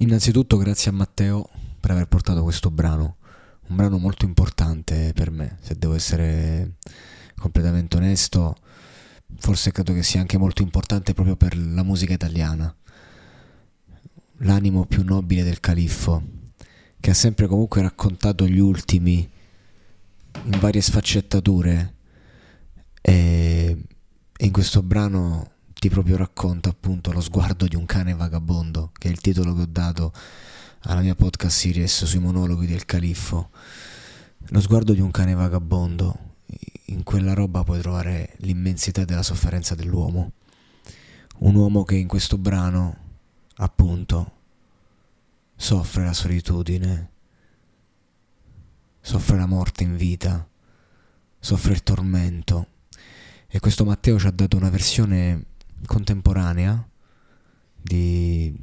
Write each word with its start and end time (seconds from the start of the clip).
Innanzitutto 0.00 0.58
grazie 0.58 0.92
a 0.92 0.94
Matteo 0.94 1.50
per 1.80 1.90
aver 1.90 2.06
portato 2.06 2.44
questo 2.44 2.70
brano, 2.70 3.16
un 3.66 3.74
brano 3.74 3.98
molto 3.98 4.24
importante 4.24 5.12
per 5.12 5.32
me, 5.32 5.58
se 5.60 5.74
devo 5.76 5.94
essere 5.94 6.74
completamente 7.36 7.96
onesto, 7.96 8.54
forse 9.38 9.72
credo 9.72 9.92
che 9.92 10.04
sia 10.04 10.20
anche 10.20 10.38
molto 10.38 10.62
importante 10.62 11.14
proprio 11.14 11.34
per 11.34 11.56
la 11.56 11.82
musica 11.82 12.12
italiana. 12.12 12.72
L'animo 14.42 14.86
più 14.86 15.02
nobile 15.02 15.42
del 15.42 15.58
califfo, 15.58 16.22
che 17.00 17.10
ha 17.10 17.14
sempre 17.14 17.48
comunque 17.48 17.82
raccontato 17.82 18.46
gli 18.46 18.60
ultimi 18.60 19.28
in 20.44 20.58
varie 20.60 20.80
sfaccettature 20.80 21.94
e 23.00 23.76
in 24.36 24.52
questo 24.52 24.80
brano 24.80 25.50
ti 25.78 25.88
proprio 25.88 26.16
racconta 26.16 26.70
appunto 26.70 27.12
lo 27.12 27.20
sguardo 27.20 27.68
di 27.68 27.76
un 27.76 27.86
cane 27.86 28.12
vagabondo, 28.12 28.90
che 28.98 29.08
è 29.08 29.10
il 29.12 29.20
titolo 29.20 29.54
che 29.54 29.62
ho 29.62 29.68
dato 29.68 30.12
alla 30.82 31.02
mia 31.02 31.14
podcast 31.14 31.56
series 31.56 32.04
sui 32.04 32.18
monologhi 32.18 32.66
del 32.66 32.84
califfo. 32.84 33.50
Lo 34.48 34.60
sguardo 34.60 34.92
di 34.92 35.00
un 35.00 35.12
cane 35.12 35.34
vagabondo, 35.34 36.34
in 36.86 37.04
quella 37.04 37.32
roba 37.32 37.62
puoi 37.62 37.80
trovare 37.80 38.34
l'immensità 38.38 39.04
della 39.04 39.22
sofferenza 39.22 39.76
dell'uomo. 39.76 40.32
Un 41.38 41.54
uomo 41.54 41.84
che 41.84 41.94
in 41.94 42.08
questo 42.08 42.38
brano, 42.38 42.96
appunto, 43.56 44.32
soffre 45.54 46.04
la 46.04 46.12
solitudine, 46.12 47.10
soffre 49.00 49.36
la 49.36 49.46
morte 49.46 49.84
in 49.84 49.96
vita, 49.96 50.44
soffre 51.38 51.72
il 51.72 51.84
tormento. 51.84 52.66
E 53.46 53.60
questo 53.60 53.84
Matteo 53.84 54.18
ci 54.18 54.26
ha 54.26 54.32
dato 54.32 54.56
una 54.56 54.70
versione 54.70 55.44
contemporanea 55.86 56.88
di, 57.80 58.54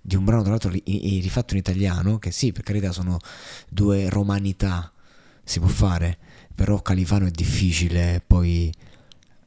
di 0.00 0.16
un 0.16 0.24
brano 0.24 0.42
tra 0.42 0.50
l'altro 0.50 0.70
rifatto 0.70 1.54
in 1.54 1.60
italiano, 1.60 2.18
che 2.18 2.30
sì, 2.30 2.52
per 2.52 2.62
carità 2.62 2.92
sono 2.92 3.18
due 3.68 4.08
romanità, 4.08 4.92
si 5.44 5.58
può 5.58 5.68
fare, 5.68 6.18
però 6.54 6.80
Califano 6.82 7.26
è 7.26 7.30
difficile 7.30 8.22
poi 8.26 8.72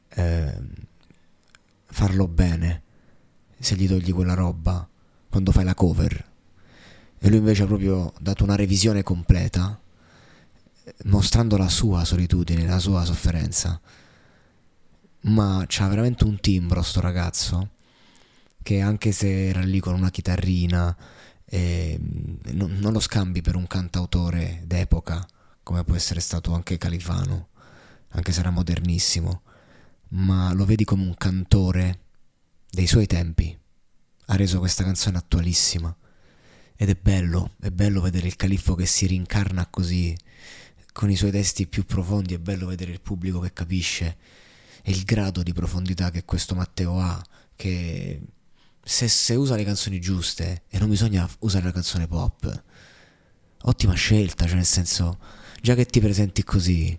eh, 0.08 0.58
farlo 1.86 2.28
bene 2.28 2.82
se 3.58 3.74
gli 3.76 3.88
togli 3.88 4.12
quella 4.12 4.34
roba 4.34 4.86
quando 5.28 5.52
fai 5.52 5.64
la 5.64 5.74
cover. 5.74 6.24
E 7.18 7.28
lui 7.28 7.38
invece 7.38 7.62
ha 7.62 7.66
proprio 7.66 8.12
dato 8.20 8.44
una 8.44 8.56
revisione 8.56 9.02
completa, 9.02 9.80
mostrando 11.04 11.56
la 11.56 11.68
sua 11.68 12.04
solitudine, 12.04 12.66
la 12.66 12.78
sua 12.78 13.04
sofferenza 13.04 13.80
ma 15.26 15.64
c'ha 15.66 15.88
veramente 15.88 16.24
un 16.24 16.38
timbro 16.40 16.82
sto 16.82 17.00
ragazzo? 17.00 17.70
Che 18.62 18.80
anche 18.80 19.12
se 19.12 19.48
era 19.48 19.60
lì 19.60 19.80
con 19.80 19.94
una 19.94 20.10
chitarrina 20.10 20.96
eh, 21.44 21.98
non, 22.52 22.76
non, 22.78 22.92
lo 22.92 23.00
scambi 23.00 23.40
per 23.40 23.54
un 23.54 23.66
cantautore 23.66 24.62
d'epoca 24.64 25.24
come 25.62 25.84
può 25.84 25.94
essere 25.94 26.18
stato 26.20 26.52
anche 26.52 26.76
Califano 26.78 27.48
anche 28.10 28.32
se 28.32 28.40
era 28.40 28.50
modernissimo. 28.50 29.42
Ma 30.08 30.52
lo 30.52 30.64
vedi 30.64 30.84
come 30.84 31.02
un 31.02 31.14
cantore 31.16 32.00
dei 32.70 32.86
suoi 32.86 33.06
tempi. 33.06 33.56
Ha 34.26 34.36
reso 34.36 34.58
questa 34.58 34.84
canzone 34.84 35.18
attualissima. 35.18 35.94
Ed 36.76 36.88
è 36.88 36.96
bello, 37.00 37.52
è 37.60 37.70
bello 37.70 38.00
vedere 38.00 38.26
il 38.26 38.36
califfo 38.36 38.74
che 38.74 38.86
si 38.86 39.06
rincarna 39.06 39.66
così 39.66 40.16
con 40.92 41.10
i 41.10 41.16
suoi 41.16 41.30
testi 41.30 41.66
più 41.66 41.84
profondi, 41.84 42.34
è 42.34 42.38
bello 42.38 42.66
vedere 42.66 42.92
il 42.92 43.00
pubblico 43.00 43.40
che 43.40 43.52
capisce 43.52 44.16
e 44.88 44.92
il 44.92 45.02
grado 45.02 45.42
di 45.42 45.52
profondità 45.52 46.12
che 46.12 46.24
questo 46.24 46.54
Matteo 46.54 47.00
ha, 47.00 47.20
che 47.56 48.20
se, 48.80 49.08
se 49.08 49.34
usa 49.34 49.56
le 49.56 49.64
canzoni 49.64 50.00
giuste 50.00 50.62
e 50.68 50.78
non 50.78 50.88
bisogna 50.88 51.28
usare 51.40 51.64
la 51.64 51.72
canzone 51.72 52.06
pop, 52.06 52.62
ottima 53.62 53.94
scelta, 53.94 54.46
cioè 54.46 54.54
nel 54.54 54.64
senso, 54.64 55.18
già 55.60 55.74
che 55.74 55.86
ti 55.86 55.98
presenti 55.98 56.44
così, 56.44 56.96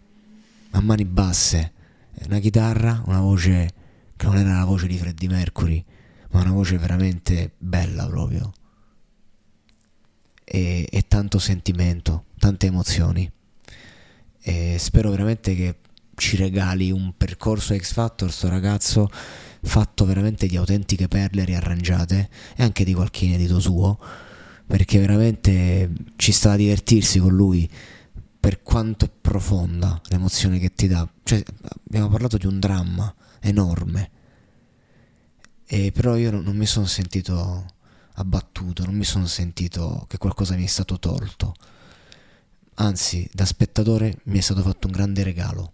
a 0.72 0.82
mani 0.82 1.06
basse, 1.06 1.72
una 2.26 2.40
chitarra, 2.40 3.04
una 3.06 3.22
voce 3.22 3.74
che 4.18 4.26
non 4.26 4.36
era 4.36 4.58
la 4.58 4.66
voce 4.66 4.88
di 4.88 4.98
Freddie 4.98 5.30
Mercury, 5.30 5.86
ma 6.32 6.42
una 6.42 6.52
voce 6.52 6.78
veramente 6.78 7.54
bella 7.58 8.06
proprio. 8.06 8.52
E, 10.44 10.90
e 10.92 11.08
tanto 11.08 11.40
sentimento, 11.40 12.26
tante 12.38 12.68
emozioni. 12.68 13.32
E 14.42 14.76
spero 14.78 15.10
veramente 15.10 15.56
che 15.56 15.78
ci 16.18 16.36
regali 16.36 16.92
un 16.92 17.14
percorso 17.16 17.78
X 17.78 17.94
Factor, 17.94 18.32
sto 18.32 18.50
ragazzo 18.50 19.10
fatto 19.62 20.06
veramente 20.06 20.48
di 20.48 20.58
autentiche 20.58 21.08
perle 21.08 21.46
riarrangiate 21.46 22.30
e 22.56 22.64
anche 22.64 22.84
di 22.84 22.94
qualche 22.94 23.26
inedito 23.26 23.60
suo, 23.60 24.00
perché 24.66 25.00
veramente 25.00 25.92
ci 26.16 26.32
sta 26.32 26.54
a 26.54 26.56
divertirsi 26.56 27.20
con 27.20 27.34
lui 27.34 27.70
per 28.40 28.64
quanto 28.64 29.06
è 29.06 29.10
profonda 29.10 30.02
l'emozione 30.08 30.58
che 30.60 30.74
ti 30.74 30.88
dà. 30.88 31.08
Cioè, 31.24 31.44
abbiamo 31.88 32.10
parlato 32.10 32.38
di 32.38 32.48
un 32.48 32.60
dramma 32.60 33.14
enorme, 33.42 34.12
e 35.66 35.92
però 35.92 36.16
io 36.16 36.32
non, 36.32 36.56
mi 36.56 36.66
sono 36.66 36.88
sentito 36.88 37.66
abbattuto, 38.14 38.86
non 38.86 38.96
mi 38.96 39.04
sono 39.04 39.28
sentito 39.28 40.06
che 40.08 40.18
qualcosa 40.18 40.56
mi 40.56 40.64
è 40.64 40.68
stato 40.68 40.98
tolto. 40.98 41.54
Anzi, 42.76 43.30
da 43.32 43.46
spettatore 43.46 44.20
mi 44.26 44.40
è 44.40 44.42
stato 44.42 44.62
fatto 44.62 44.88
un 44.88 44.94
grande 44.94 45.24
regalo. 45.24 45.74